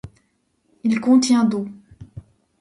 [0.83, 1.67] Il contient d'eau.